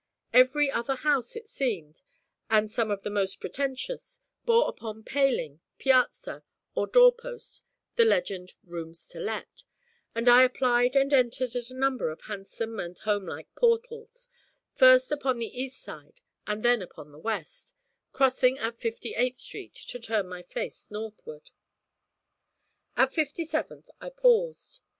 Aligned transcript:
Every 0.33 0.71
other 0.71 0.95
house 0.95 1.35
it 1.35 1.47
seemed, 1.47 2.01
and 2.49 2.71
some 2.71 2.89
of 2.89 3.03
the 3.03 3.11
most 3.11 3.39
pretentious, 3.39 4.19
bore 4.45 4.67
upon 4.67 5.03
paling, 5.03 5.59
piazza, 5.77 6.43
or 6.73 6.87
door 6.87 7.11
post 7.13 7.63
the 7.97 8.03
legend 8.03 8.55
'Rooms 8.63 9.05
to 9.09 9.19
Let,' 9.19 9.63
and 10.15 10.27
I 10.27 10.41
applied 10.41 10.95
and 10.95 11.13
entered 11.13 11.55
at 11.55 11.69
a 11.69 11.75
number 11.75 12.09
of 12.09 12.21
handsome 12.21 12.79
and 12.79 12.97
home 12.97 13.27
like 13.27 13.53
portals, 13.53 14.27
first 14.73 15.11
upon 15.11 15.37
the 15.37 15.45
east 15.55 15.79
side 15.79 16.19
and 16.47 16.65
then 16.65 16.81
upon 16.81 17.11
the 17.11 17.19
west, 17.19 17.75
crossing 18.11 18.57
at 18.57 18.79
Fifty 18.79 19.13
eighth 19.13 19.37
Street 19.37 19.75
to 19.75 19.99
turn 19.99 20.27
my 20.27 20.41
face 20.41 20.89
northward. 20.89 21.51
At 22.97 23.13
Fifty 23.13 23.43
seventh 23.43 23.91
I 23.99 24.09
paused. 24.09 24.81